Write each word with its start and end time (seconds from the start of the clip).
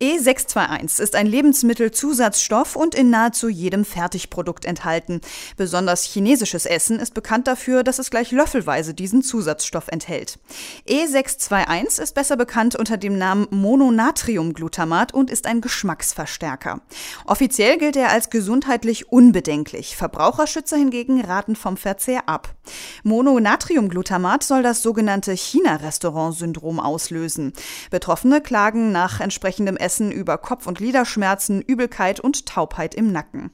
E621 0.00 1.00
ist 1.00 1.16
ein 1.16 1.26
Lebensmittelzusatzstoff 1.26 2.76
und 2.76 2.94
in 2.94 3.10
nahezu 3.10 3.48
jedem 3.48 3.84
Fertigprodukt 3.84 4.64
enthalten. 4.64 5.20
Besonders 5.56 6.04
chinesisches 6.04 6.66
Essen 6.66 7.00
ist 7.00 7.14
bekannt 7.14 7.48
dafür, 7.48 7.82
dass 7.82 7.98
es 7.98 8.10
gleich 8.10 8.30
löffelweise 8.30 8.94
diesen 8.94 9.22
Zusatzstoff 9.22 9.88
enthält. 9.88 10.38
E621 10.88 12.00
ist 12.00 12.14
besser 12.14 12.36
bekannt 12.36 12.76
unter 12.76 12.96
dem 12.96 13.18
Namen 13.18 13.48
Mononatriumglutamat 13.50 15.12
und 15.12 15.32
ist 15.32 15.46
ein 15.46 15.60
Geschmacksverstärker. 15.60 16.80
Offiziell 17.26 17.76
gilt 17.78 17.96
er 17.96 18.10
als 18.10 18.30
gesundheitlich 18.30 19.10
unbedenklich. 19.10 19.96
Verbraucherschützer 19.96 20.76
hingegen 20.76 21.20
raten 21.22 21.56
vom 21.56 21.76
Verzehr 21.76 22.28
ab. 22.28 22.54
Mononatriumglutamat 23.02 24.44
soll 24.44 24.62
das 24.62 24.80
sogenannte 24.80 25.32
China-Restaurant-Syndrom 25.32 26.78
auslösen. 26.78 27.52
Betroffene 27.90 28.40
klagen 28.40 28.92
nach 28.92 29.18
entsprechendem 29.18 29.76
über 29.96 30.38
Kopf- 30.38 30.66
und 30.66 30.78
Gliederschmerzen, 30.78 31.62
Übelkeit 31.62 32.20
und 32.20 32.46
Taubheit 32.46 32.94
im 32.94 33.10
Nacken. 33.10 33.50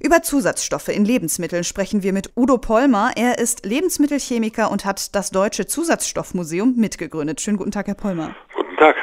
Über 0.00 0.22
Zusatzstoffe 0.22 0.88
in 0.88 1.04
Lebensmitteln 1.04 1.64
sprechen 1.64 2.02
wir 2.02 2.12
mit 2.12 2.32
Udo 2.36 2.58
Pollmer. 2.58 3.12
Er 3.16 3.38
ist 3.38 3.64
Lebensmittelchemiker 3.64 4.70
und 4.70 4.84
hat 4.84 5.14
das 5.14 5.30
Deutsche 5.30 5.66
Zusatzstoffmuseum 5.66 6.74
mitgegründet. 6.76 7.40
Schönen 7.40 7.56
guten 7.56 7.70
Tag, 7.70 7.86
Herr 7.86 7.94
Pollmer. 7.94 8.34
Guten 8.54 8.76
Tag. 8.76 8.96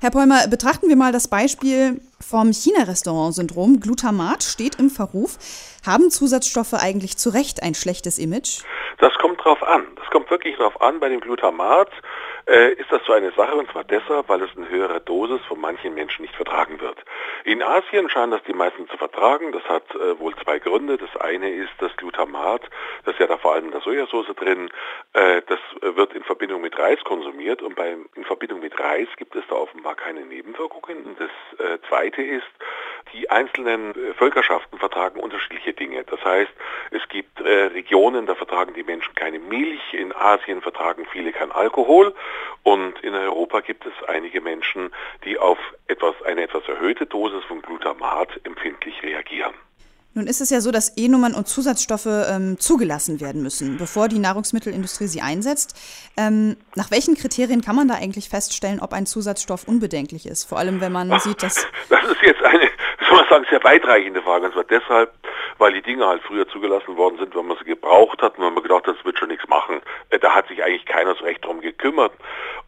Herr 0.00 0.10
Pollmer, 0.10 0.48
betrachten 0.48 0.88
wir 0.88 0.96
mal 0.96 1.12
das 1.12 1.28
Beispiel 1.28 2.00
vom 2.20 2.52
China-Restaurant-Syndrom. 2.52 3.78
Glutamat 3.78 4.42
steht 4.42 4.74
im 4.80 4.90
Verruf. 4.90 5.38
Haben 5.86 6.10
Zusatzstoffe 6.10 6.74
eigentlich 6.74 7.18
zu 7.18 7.30
Recht 7.30 7.62
ein 7.62 7.74
schlechtes 7.74 8.18
Image? 8.18 8.62
Das 8.98 9.12
kommt 9.20 9.44
drauf 9.44 9.62
an. 9.62 9.84
Das 9.94 10.10
kommt 10.10 10.28
wirklich 10.28 10.56
drauf 10.56 10.80
an. 10.80 10.98
Bei 10.98 11.08
dem 11.08 11.20
Glutamat 11.20 11.88
äh, 12.46 12.72
ist 12.72 12.90
das 12.90 13.02
so 13.06 13.12
eine 13.12 13.30
Sache 13.32 13.54
und 13.54 13.70
zwar 13.70 13.84
deshalb, 13.84 14.28
weil 14.28 14.42
es 14.42 14.54
in 14.56 14.68
höherer 14.68 15.00
Dosis 15.00 15.40
von 15.46 15.60
manchen 15.60 15.94
Menschen 15.94 16.22
nicht 16.22 16.34
vertragen 16.34 16.80
wird. 16.80 16.98
In 17.44 17.62
Asien 17.62 18.08
scheinen 18.08 18.32
das 18.32 18.42
die 18.44 18.52
meisten 18.52 18.88
zu 18.88 18.96
vertragen. 18.96 19.52
Das 19.52 19.64
hat 19.64 19.84
äh, 19.94 20.18
wohl 20.18 20.34
zwei 20.36 20.58
Gründe. 20.58 20.96
Das 20.96 21.14
eine 21.16 21.50
ist 21.50 21.72
das 21.78 21.94
Glutamat, 21.96 22.62
das 23.04 23.14
ist 23.14 23.20
ja 23.20 23.26
da 23.26 23.36
vor 23.38 23.54
allem 23.54 23.66
in 23.66 23.72
der 23.72 23.80
Sojasauce 23.80 24.34
drin, 24.36 24.70
äh, 25.12 25.42
das 25.46 25.58
wird 25.80 26.14
in 26.14 26.24
Verbindung 26.24 26.62
mit 26.62 26.78
Reis 26.78 27.02
konsumiert 27.04 27.62
und 27.62 27.74
bei, 27.74 27.96
in 28.14 28.24
Verbindung 28.24 28.60
mit 28.60 28.78
Reis 28.78 29.08
gibt 29.16 29.34
es 29.36 29.44
da 29.48 29.56
offenbar 29.56 29.94
keine 29.94 30.20
Nebenwirkungen. 30.20 31.04
Und 31.04 31.20
das 31.20 31.30
äh, 31.58 31.78
zweite 31.88 32.22
ist, 32.22 32.46
die 33.12 33.30
einzelnen 33.30 33.90
äh, 33.90 34.14
Völkerschaften 34.14 34.78
vertragen 34.78 35.20
unterschiedliche 35.20 35.72
Dinge. 35.72 36.04
Das 36.04 36.24
heißt, 36.24 36.52
es 36.90 37.08
gibt 37.08 37.21
äh, 37.21 37.21
Regionen, 37.52 38.26
da 38.26 38.34
vertragen 38.34 38.74
die 38.74 38.82
Menschen 38.82 39.14
keine 39.14 39.38
Milch, 39.38 39.80
in 39.92 40.12
Asien 40.14 40.62
vertragen 40.62 41.06
viele 41.12 41.32
kein 41.32 41.52
Alkohol 41.52 42.14
und 42.62 42.98
in 43.02 43.14
Europa 43.14 43.60
gibt 43.60 43.86
es 43.86 43.92
einige 44.08 44.40
Menschen, 44.40 44.90
die 45.24 45.38
auf 45.38 45.58
etwas, 45.86 46.14
eine 46.24 46.42
etwas 46.42 46.68
erhöhte 46.68 47.06
Dosis 47.06 47.44
von 47.44 47.62
Glutamat 47.62 48.28
empfindlich 48.44 49.02
reagieren. 49.02 49.54
Nun 50.14 50.26
ist 50.26 50.42
es 50.42 50.50
ja 50.50 50.60
so, 50.60 50.70
dass 50.70 50.96
E-Nummern 50.98 51.32
und 51.32 51.48
Zusatzstoffe 51.48 52.06
ähm, 52.06 52.58
zugelassen 52.58 53.20
werden 53.22 53.42
müssen, 53.42 53.78
bevor 53.78 54.08
die 54.08 54.18
Nahrungsmittelindustrie 54.18 55.06
sie 55.06 55.22
einsetzt. 55.22 55.74
Ähm, 56.18 56.56
nach 56.74 56.90
welchen 56.90 57.14
Kriterien 57.14 57.62
kann 57.62 57.76
man 57.76 57.88
da 57.88 57.94
eigentlich 57.94 58.28
feststellen, 58.28 58.80
ob 58.80 58.92
ein 58.92 59.06
Zusatzstoff 59.06 59.66
unbedenklich 59.66 60.26
ist? 60.26 60.44
Vor 60.44 60.58
allem, 60.58 60.82
wenn 60.82 60.92
man 60.92 61.10
Ach, 61.10 61.20
sieht, 61.20 61.42
dass... 61.42 61.66
Das 61.88 62.04
ist 62.04 62.20
jetzt 62.22 62.42
eine, 62.42 62.60
soll 63.08 63.16
man 63.16 63.28
sagen, 63.30 63.46
sehr 63.48 63.64
weitreichende 63.64 64.20
Frage. 64.20 64.46
Und 64.46 64.52
zwar 64.52 64.64
deshalb, 64.64 65.14
weil 65.58 65.72
die 65.72 65.82
Dinge 65.82 66.06
halt 66.06 66.22
früher 66.22 66.48
zugelassen 66.48 66.96
worden 66.96 67.18
sind, 67.18 67.34
wenn 67.34 67.46
man 67.46 67.56
sie 67.58 67.64
gebraucht 67.64 68.22
hat 68.22 68.38
und 68.38 68.44
wenn 68.44 68.54
man 68.54 68.62
gedacht 68.62 68.86
hat, 68.86 68.96
das 68.96 69.04
wird 69.04 69.18
schon 69.18 69.28
nichts 69.28 69.48
machen. 69.48 69.80
Äh, 70.10 70.18
da 70.18 70.34
hat 70.34 70.48
sich 70.48 70.62
eigentlich 70.62 70.86
keiner 70.86 71.14
so 71.14 71.24
recht 71.24 71.44
drum 71.44 71.60
gekümmert. 71.60 72.12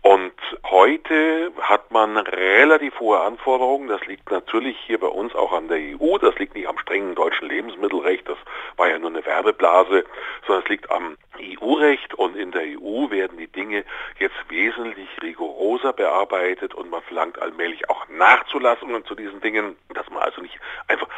Und 0.02 0.34
heute 0.64 1.50
hat 1.60 1.90
man 1.90 2.16
relativ 2.16 3.00
hohe 3.00 3.20
Anforderungen. 3.20 3.88
Das 3.88 4.04
liegt 4.06 4.30
natürlich 4.30 4.76
hier 4.86 4.98
bei 4.98 5.06
uns 5.06 5.34
auch 5.34 5.52
an 5.52 5.68
der 5.68 5.78
EU. 5.78 6.18
Das 6.18 6.38
liegt 6.38 6.54
nicht 6.54 6.68
am 6.68 6.78
strengen 6.78 7.14
deutschen 7.14 7.48
Lebensmittelrecht. 7.48 8.28
Das 8.28 8.36
war 8.76 8.88
ja 8.88 8.98
nur 8.98 9.10
eine 9.10 9.24
Werbeblase, 9.24 10.04
sondern 10.46 10.62
es 10.62 10.68
liegt 10.68 10.90
am 10.90 11.16
EU-Recht. 11.40 12.14
Und 12.14 12.36
in 12.36 12.52
der 12.52 12.62
EU 12.62 13.10
werden 13.10 13.38
die 13.38 13.46
Dinge 13.46 13.84
jetzt 14.18 14.36
wesentlich 14.48 15.08
rigoroser 15.22 15.92
bearbeitet 15.92 16.74
und 16.74 16.90
man 16.90 17.02
verlangt 17.02 17.40
allmählich 17.40 17.88
auch 17.88 18.06
Nachzulassungen 18.08 19.04
zu 19.06 19.14
diesen 19.14 19.40
Dingen, 19.40 19.76
dass 19.94 20.08
man 20.10 20.22
also 20.22 20.42
nicht 20.42 20.58
einfach 20.88 21.08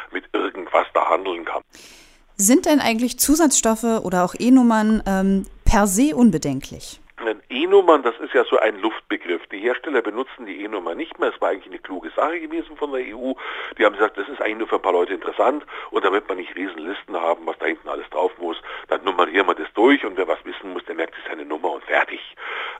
irgendwas 0.77 0.87
da 0.93 1.09
handeln 1.09 1.45
kann. 1.45 1.61
Sind 2.35 2.65
denn 2.65 2.79
eigentlich 2.79 3.19
Zusatzstoffe 3.19 4.03
oder 4.03 4.23
auch 4.23 4.35
E-Nummern 4.37 5.03
ähm, 5.07 5.45
per 5.65 5.87
se 5.87 6.15
unbedenklich? 6.15 6.99
E-Nummern, 7.49 8.03
das 8.03 8.17
ist 8.19 8.33
ja 8.33 8.43
so 8.45 8.57
ein 8.59 8.79
Luftbegriff. 8.79 9.41
Die 9.47 9.59
Hersteller 9.59 10.01
benutzen 10.01 10.45
die 10.45 10.63
E-Nummer 10.63 10.95
nicht 10.95 11.17
mehr. 11.19 11.33
Es 11.33 11.41
war 11.41 11.49
eigentlich 11.49 11.67
eine 11.67 11.79
kluge 11.79 12.09
Sache 12.15 12.39
gewesen 12.39 12.77
von 12.77 12.91
der 12.91 13.01
EU. 13.01 13.33
Die 13.77 13.85
haben 13.85 13.93
gesagt, 13.93 14.17
das 14.17 14.27
ist 14.29 14.41
eigentlich 14.41 14.59
nur 14.59 14.67
für 14.67 14.75
ein 14.75 14.81
paar 14.81 14.93
Leute 14.93 15.13
interessant 15.13 15.65
und 15.91 16.05
damit 16.05 16.27
man 16.27 16.37
nicht 16.37 16.55
Riesenlisten 16.55 17.15
haben, 17.15 17.45
was 17.45 17.57
da 17.57 17.65
hinten 17.65 17.89
alles 17.89 18.09
drauf 18.09 18.31
muss, 18.37 18.57
dann 18.89 19.03
nummerieren 19.03 19.47
wir 19.47 19.55
das 19.55 19.67
durch 19.73 20.05
und 20.05 20.17
wer 20.17 20.27
was 20.27 20.43
wissen 20.45 20.73
muss, 20.73 20.85
der 20.85 20.95
merkt 20.95 21.15
sich 21.15 21.23
seine 21.27 21.45
Nummer 21.45 21.71
und 21.71 21.83
fertig. 21.83 22.19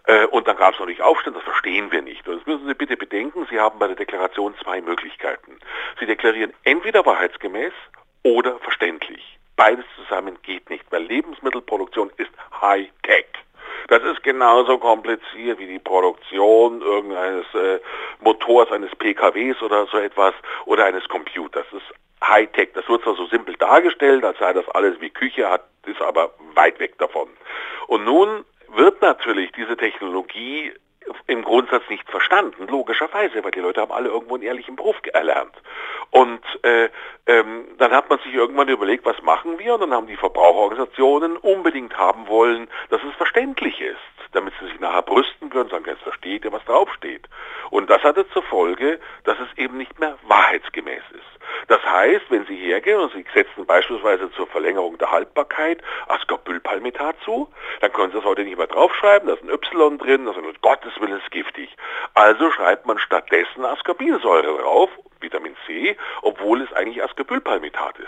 Äh, 0.06 0.26
und 0.28 0.48
dann 0.48 0.58
gab 0.58 0.74
es 0.74 0.80
noch 0.80 0.88
nicht 0.88 1.02
Aufstand, 1.02 1.36
das 1.36 1.44
verstehen 1.44 1.92
wir 1.92 2.02
nicht. 2.02 2.28
Und 2.28 2.40
das 2.40 2.46
müssen 2.46 2.68
Sie 2.68 2.74
bitte 2.74 2.98
bedenken, 2.98 3.48
Sie 3.50 3.60
haben 3.60 3.80
bei 3.80 3.88
der 3.88 3.96
Deklaration 3.96 4.54
zwei 4.64 4.82
Möglichkeiten. 4.82 5.57
Deklarieren 6.08 6.54
entweder 6.64 7.06
wahrheitsgemäß 7.06 7.74
oder 8.24 8.58
verständlich. 8.60 9.38
Beides 9.56 9.86
zusammen 9.96 10.38
geht 10.44 10.70
nicht, 10.70 10.86
weil 10.92 11.04
Lebensmittelproduktion 11.04 12.12
ist 12.18 12.32
High-Tech. 12.62 13.26
Das 13.88 14.04
ist 14.04 14.22
genauso 14.24 14.78
kompliziert 14.78 15.60
wie 15.60 15.68
die 15.68 15.80
Produktion 15.80 16.82
irgendeines 16.82 17.46
äh, 17.54 17.80
Motors, 18.20 18.72
eines 18.72 18.94
PKWs 18.96 19.62
oder 19.62 19.88
so 19.88 19.98
etwas 19.98 20.34
oder 20.66 20.86
eines 20.86 21.08
Computers. 21.08 21.66
Das 21.72 21.82
ist 21.82 21.94
Hightech. 22.28 22.70
Das 22.74 22.88
wird 22.90 23.04
zwar 23.04 23.16
so 23.16 23.26
simpel 23.28 23.56
dargestellt, 23.56 24.24
als 24.24 24.38
sei 24.40 24.54
das 24.54 24.68
alles 24.70 25.00
wie 25.00 25.10
Küche, 25.10 25.50
hat, 25.50 25.64
ist 25.86 26.02
aber 26.02 26.34
weit 26.54 26.80
weg 26.80 26.98
davon. 26.98 27.30
Und 27.88 28.04
nun 28.04 28.44
wird 28.76 29.02
natürlich 29.02 29.52
diese 29.54 29.78
Technologie 29.78 30.74
im 31.28 31.44
Grundsatz 31.44 31.84
nicht 31.90 32.10
verstanden, 32.10 32.68
logischerweise, 32.68 33.44
weil 33.44 33.52
die 33.52 33.60
Leute 33.60 33.82
haben 33.82 33.92
alle 33.92 34.10
irgendwo 34.10 34.36
einen 34.36 34.44
ehrlichen 34.44 34.76
Beruf 34.76 34.96
erlernt. 35.14 35.54
Und 36.12 36.42
äh, 36.64 36.90
ähm, 37.26 37.66
dann 37.78 37.92
hat 37.92 38.10
man 38.10 38.20
sich 38.20 38.34
irgendwann 38.34 38.70
überlegt, 38.70 39.06
was 39.06 39.22
machen 39.22 39.60
wir? 39.60 39.76
Und 39.76 39.82
dann 39.82 39.94
haben 39.94 40.08
die 40.08 40.16
Verbraucherorganisationen 40.16 41.38
unbedingt 41.38 41.98
haben 41.98 42.28
wollen, 42.28 42.68
dass 42.90 43.02
es 43.04 43.16
verständlich 43.16 43.80
ist, 43.82 43.98
damit 44.32 44.54
sie 44.60 44.68
sich 44.68 44.80
nachher 44.80 45.02
brüsten 45.02 45.50
können 45.50 45.66
und 45.66 45.72
sagen, 45.72 45.86
jetzt 45.88 46.04
versteht 46.04 46.46
ihr, 46.46 46.52
was 46.52 46.64
draufsteht. 46.66 47.28
Und 47.70 47.90
das 47.90 48.02
hatte 48.04 48.28
zur 48.30 48.44
Folge, 48.44 49.00
dass 49.24 49.38
es 49.40 49.58
eben 49.58 49.78
nicht 49.78 50.00
mehr 50.00 50.18
wahrheitsgemäß 50.24 51.04
ist. 51.12 51.38
Das 51.68 51.84
heißt, 51.84 52.26
wenn 52.30 52.46
Sie 52.46 52.56
hergehen 52.56 53.00
und 53.00 53.12
Sie 53.14 53.26
setzen 53.34 53.66
beispielsweise 53.66 54.32
zur 54.32 54.48
Verlängerung 54.48 54.98
der 54.98 55.12
Haltbarkeit 55.12 55.82
Ascorbylpalmitat 56.08 57.16
zu, 57.24 57.50
dann 57.82 57.92
können 57.94 58.12
Sie 58.12 58.18
das 58.18 58.26
heute 58.26 58.44
nicht 58.44 58.58
mehr 58.58 58.68
draufschreiben, 58.68 59.28
da 59.28 59.36
ist 59.36 59.44
ein 59.44 59.50
Y 59.50 59.98
drin, 59.98 60.26
das 60.26 60.38
ist 60.38 60.44
um 60.44 60.54
Gottes 60.62 60.94
Willen 61.00 61.20
ist 61.20 61.32
giftig. 61.32 61.76
Also 62.14 62.52
schreibt 62.52 62.86
man 62.86 63.00
stattdessen 63.00 63.66
Ascorbinsäure 63.66 64.62
drauf, 64.62 64.90
Vitamin 65.28 65.56
C, 65.66 65.98
obwohl 66.22 66.62
es 66.62 66.72
eigentlich 66.74 67.04
Ascorbylpalmitat 67.04 68.00
ist. 68.00 68.08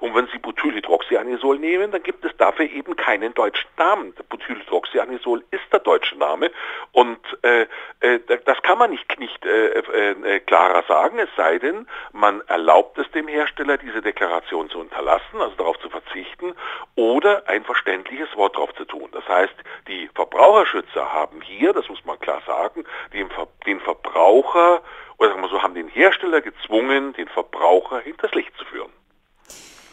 Und 0.00 0.14
wenn 0.14 0.28
Sie 0.28 0.38
Butylhydroxyanisol 0.38 1.58
nehmen, 1.58 1.90
dann 1.90 2.02
gibt 2.02 2.24
es 2.24 2.36
dafür 2.36 2.70
eben 2.70 2.96
keinen 2.96 3.34
deutschen 3.34 3.68
Namen. 3.76 4.14
Butylhydroxyanisol 4.28 5.44
ist 5.50 5.64
der 5.72 5.80
deutsche 5.80 6.16
Name 6.16 6.50
und 6.92 7.18
äh, 7.42 7.66
äh, 8.00 8.20
das 8.44 8.62
kann 8.62 8.78
man 8.78 8.90
nicht, 8.90 9.18
nicht 9.18 9.44
äh, 9.44 9.68
äh, 9.80 10.10
äh, 10.10 10.40
klarer 10.40 10.84
sagen, 10.88 11.18
es 11.18 11.28
sei 11.36 11.58
denn, 11.58 11.86
man 12.12 12.40
erlaubt 12.42 12.98
es 12.98 13.10
dem 13.10 13.28
Hersteller, 13.28 13.76
diese 13.76 14.00
Deklaration 14.00 14.70
zu 14.70 14.78
unterlassen, 14.78 15.40
also 15.40 15.54
darauf 15.56 15.78
zu 15.80 15.90
verzichten 15.90 16.54
oder 16.94 17.42
ein 17.48 17.64
verständliches 17.64 18.34
Wort 18.36 18.56
drauf 18.56 18.72
zu 18.74 18.84
tun. 18.84 19.08
Das 19.12 19.26
heißt, 19.28 19.54
die 19.88 20.08
Verbraucherschützer 20.14 21.12
haben 21.12 21.40
hier, 21.42 21.72
das 21.72 21.88
muss 21.88 22.04
man 22.04 22.18
klar 22.20 22.42
sagen, 22.46 22.84
den, 23.12 23.28
Ver 23.30 23.48
den 23.66 23.80
Verbraucher 23.80 24.82
oder 25.20 25.30
sagen 25.30 25.42
wir 25.42 25.48
so, 25.48 25.62
haben 25.62 25.74
den 25.74 25.88
Hersteller 25.88 26.40
gezwungen, 26.60 27.12
den 27.14 27.28
Verbraucher 27.28 28.00
hinters 28.00 28.32
Licht 28.32 28.52
zu 28.56 28.64
führen. 28.64 28.90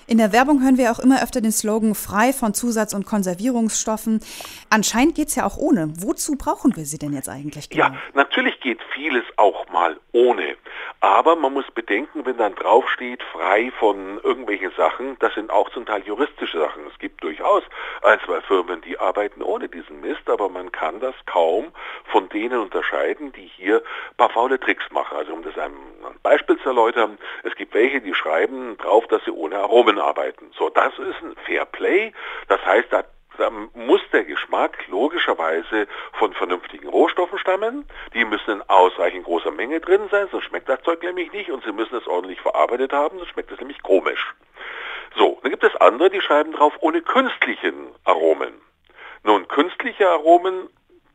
In 0.09 0.19
der 0.19 0.31
Werbung 0.31 0.63
hören 0.63 0.77
wir 0.77 0.89
auch 0.91 0.99
immer 0.99 1.21
öfter 1.21 1.41
den 1.41 1.51
Slogan 1.51 1.93
frei 1.93 2.31
von 2.31 2.53
Zusatz- 2.53 2.93
und 2.93 3.05
Konservierungsstoffen. 3.05 4.21
Anscheinend 4.69 5.15
geht 5.15 5.27
es 5.27 5.35
ja 5.35 5.45
auch 5.45 5.57
ohne. 5.57 5.91
Wozu 5.97 6.37
brauchen 6.37 6.77
wir 6.77 6.85
sie 6.85 6.97
denn 6.97 7.11
jetzt 7.11 7.27
eigentlich 7.27 7.69
genau? 7.69 7.87
Ja, 7.87 7.95
natürlich 8.13 8.57
geht 8.61 8.79
vieles 8.95 9.25
auch 9.35 9.67
mal 9.69 9.99
ohne. 10.13 10.55
Aber 10.99 11.35
man 11.35 11.53
muss 11.53 11.69
bedenken, 11.71 12.25
wenn 12.25 12.38
dann 12.38 12.55
draufsteht, 12.55 13.21
frei 13.31 13.71
von 13.79 14.19
irgendwelchen 14.23 14.71
Sachen, 14.71 15.17
das 15.19 15.33
sind 15.35 15.51
auch 15.51 15.69
zum 15.69 15.85
Teil 15.85 16.01
juristische 16.03 16.59
Sachen. 16.59 16.88
Es 16.88 16.97
gibt 16.97 17.23
durchaus 17.23 17.63
ein, 18.01 18.19
zwei 18.25 18.41
Firmen, 18.41 18.81
die 18.81 18.99
arbeiten 18.99 19.44
ohne 19.44 19.69
diesen 19.69 20.01
Mist, 20.01 20.27
aber 20.27 20.49
man 20.49 20.71
kann 20.71 20.99
das 20.99 21.13
kaum 21.27 21.71
von 22.05 22.29
denen 22.29 22.59
unterscheiden, 22.59 23.31
die 23.33 23.45
hier 23.45 23.77
ein 23.77 24.17
paar 24.17 24.31
faule 24.31 24.59
Tricks 24.59 24.89
machen. 24.91 25.17
Also 25.17 25.33
um 25.33 25.44
das 25.44 25.57
ein 25.57 25.71
Beispiel 26.23 26.57
zu 26.59 26.69
erläutern, 26.69 27.19
es 27.43 27.55
gibt 27.55 27.73
welche, 27.75 28.01
die 28.01 28.15
schreiben 28.15 28.77
drauf, 28.77 29.05
dass 29.07 29.23
sie 29.25 29.31
ohne 29.31 29.57
Aromen 29.59 30.00
arbeiten. 30.00 30.51
So, 30.57 30.69
das 30.69 30.97
ist 30.97 31.21
ein 31.21 31.35
Fair 31.45 31.65
Play. 31.65 32.11
Das 32.47 32.65
heißt, 32.65 32.91
da 32.91 33.03
muss 33.75 34.01
der 34.11 34.23
Geschmack 34.23 34.88
logischerweise 34.88 35.88
von 36.13 36.33
vernünftigen 36.33 36.88
Rohstoffen 36.88 37.38
stammen. 37.38 37.85
Ausreichend 38.77 39.25
großer 39.25 39.50
Menge 39.50 39.79
drin 39.79 40.07
sein, 40.12 40.27
sonst 40.31 40.45
schmeckt 40.45 40.69
das 40.69 40.81
Zeug 40.83 41.01
nämlich 41.01 41.31
nicht 41.31 41.50
und 41.50 41.63
sie 41.63 41.71
müssen 41.71 41.95
es 41.95 42.07
ordentlich 42.07 42.39
verarbeitet 42.39 42.94
haben, 42.94 43.18
sonst 43.18 43.31
schmeckt 43.31 43.51
es 43.51 43.59
nämlich 43.59 43.81
komisch. 43.81 44.35
So, 45.18 45.39
dann 45.41 45.50
gibt 45.50 45.63
es 45.63 45.75
andere, 45.77 46.12
die 46.12 46.21
schreiben 46.21 46.51
drauf 46.51 46.74
ohne 46.81 47.01
künstlichen 47.01 47.95
Aromen. 48.03 48.53
Nun, 49.24 49.47
künstliche 49.47 50.07
Aromen 50.07 50.69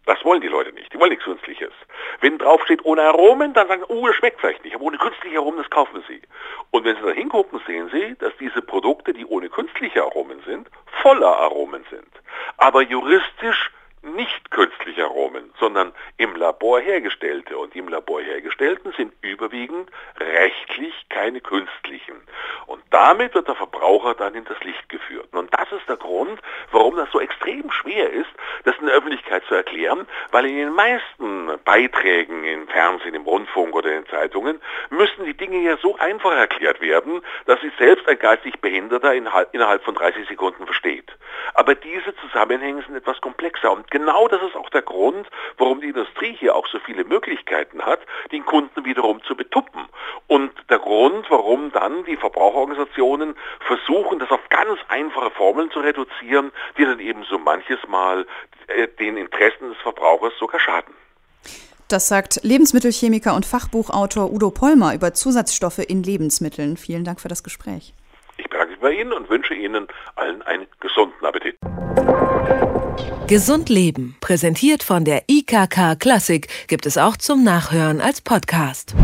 das 0.04 0.24
wollen 0.24 0.40
die 0.40 0.48
Leute 0.48 0.72
nicht. 0.72 0.92
Die 0.92 0.98
wollen 0.98 1.10
nichts 1.10 1.24
Künstliches. 1.24 1.72
Wenn 2.20 2.36
draufsteht 2.36 2.84
ohne 2.84 3.02
Aromen, 3.02 3.52
dann 3.54 3.68
sagen, 3.68 3.84
oh, 3.86 4.06
das 4.08 4.16
schmeckt 4.16 4.40
vielleicht 4.40 4.64
nicht. 4.64 4.74
Aber 4.74 4.84
ohne 4.84 4.98
künstliche 4.98 5.38
Aromen, 5.38 5.58
das 5.58 5.70
kaufen 5.70 6.02
sie. 6.08 6.20
Und 6.72 6.84
wenn 6.84 6.96
sie 6.96 7.02
da 7.02 7.12
hingucken, 7.12 7.60
sehen 7.66 7.88
sie, 7.92 8.16
dass 8.18 8.32
diese 8.38 8.62
Produkte, 8.62 9.12
die 9.12 9.24
ohne 9.24 9.48
künstliche 9.48 10.02
Aromen 10.02 10.42
sind, 10.44 10.68
voller 11.02 11.38
Aromen 11.38 11.84
sind. 11.90 12.10
Aber 12.56 12.82
juristisch 12.82 13.70
nicht 14.02 14.50
künstliche 14.50 15.04
Aromen, 15.04 15.52
sondern 15.58 15.92
im 16.16 16.36
Labor 16.36 16.80
hergestellte. 16.80 17.56
Und 17.56 17.74
im 17.76 17.88
Labor 17.88 18.20
hergestellten 18.20 18.92
sind 18.96 19.12
überwiegend 19.22 19.90
rechtlich 20.18 20.94
keine 21.08 21.40
künstlichen. 21.40 22.16
Damit 22.92 23.34
wird 23.34 23.48
der 23.48 23.54
Verbraucher 23.54 24.14
dann 24.14 24.34
in 24.34 24.44
das 24.44 24.62
Licht 24.62 24.86
geführt. 24.90 25.28
Und 25.32 25.52
das 25.54 25.72
ist 25.72 25.88
der 25.88 25.96
Grund, 25.96 26.38
warum 26.72 26.94
das 26.96 27.10
so 27.10 27.20
extrem 27.20 27.70
schwer 27.70 28.10
ist, 28.10 28.28
das 28.64 28.76
in 28.78 28.86
der 28.86 28.94
Öffentlichkeit 28.94 29.42
zu 29.48 29.54
erklären, 29.54 30.06
weil 30.30 30.44
in 30.44 30.56
den 30.56 30.72
meisten 30.74 31.50
Beiträgen 31.64 32.44
im 32.44 32.68
Fernsehen, 32.68 33.14
im 33.14 33.22
Rundfunk 33.22 33.74
oder 33.74 33.88
in 33.88 34.02
den 34.02 34.10
Zeitungen 34.10 34.60
müssen 34.90 35.24
die 35.24 35.34
Dinge 35.34 35.58
ja 35.60 35.78
so 35.78 35.96
einfach 35.96 36.32
erklärt 36.32 36.82
werden, 36.82 37.22
dass 37.46 37.62
sich 37.62 37.72
selbst 37.78 38.06
ein 38.08 38.18
geistig 38.18 38.60
Behinderter 38.60 39.14
innerhalb 39.14 39.82
von 39.84 39.94
30 39.94 40.28
Sekunden 40.28 40.66
versteht. 40.66 41.10
Aber 41.54 41.74
diese 41.74 42.14
Zusammenhänge 42.16 42.82
sind 42.82 42.94
etwas 42.94 43.20
komplexer 43.22 43.72
und 43.72 43.90
genau 43.90 44.28
das 44.28 44.42
ist 44.42 44.54
auch 44.54 44.68
der 44.68 44.82
Grund, 44.82 45.26
warum 45.56 45.80
die 45.80 45.88
Industrie 45.88 46.36
hier 46.38 46.54
auch 46.54 46.66
so 46.66 46.78
viele 46.80 47.04
Möglichkeiten 47.04 47.80
hat, 47.86 48.00
den 48.32 48.44
Kunden 48.44 48.84
wiederum 48.84 49.22
zu 49.24 49.34
betuppen. 49.34 49.88
Und 50.26 50.52
der 50.68 50.78
Grund, 50.78 51.30
warum 51.30 51.72
dann 51.72 52.04
die 52.04 52.16
Verbraucherorganisationen 52.16 52.81
versuchen, 53.66 54.18
das 54.18 54.30
auf 54.30 54.40
ganz 54.48 54.78
einfache 54.88 55.30
Formeln 55.30 55.70
zu 55.70 55.80
reduzieren, 55.80 56.52
die 56.78 56.84
dann 56.84 57.00
eben 57.00 57.24
so 57.24 57.38
manches 57.38 57.78
Mal 57.88 58.26
äh, 58.68 58.88
den 58.98 59.16
Interessen 59.16 59.70
des 59.70 59.78
Verbrauchers 59.78 60.32
sogar 60.38 60.60
schaden. 60.60 60.94
Das 61.88 62.08
sagt 62.08 62.40
Lebensmittelchemiker 62.42 63.34
und 63.34 63.44
Fachbuchautor 63.44 64.32
Udo 64.32 64.50
Pollmer 64.50 64.94
über 64.94 65.12
Zusatzstoffe 65.12 65.80
in 65.80 66.02
Lebensmitteln. 66.02 66.78
Vielen 66.78 67.04
Dank 67.04 67.20
für 67.20 67.28
das 67.28 67.42
Gespräch. 67.42 67.92
Ich 68.38 68.48
bedanke 68.48 68.72
mich 68.72 68.80
bei 68.80 68.92
Ihnen 68.92 69.12
und 69.12 69.28
wünsche 69.28 69.52
Ihnen 69.52 69.86
allen 70.16 70.40
einen 70.42 70.66
gesunden 70.80 71.26
Appetit. 71.26 71.56
Gesund 73.26 73.68
Leben, 73.68 74.16
präsentiert 74.20 74.82
von 74.82 75.04
der 75.04 75.24
IKK 75.28 75.96
Klassik, 75.98 76.48
gibt 76.66 76.86
es 76.86 76.98
auch 76.98 77.16
zum 77.16 77.44
Nachhören 77.44 78.00
als 78.00 78.20
Podcast. 78.20 78.94